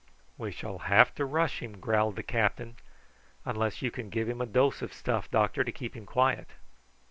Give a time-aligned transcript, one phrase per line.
[0.35, 2.77] "We shall have to rush him," growled the captain;
[3.45, 6.47] "unless you can give him a dose of stuff, doctor, to keep him quiet."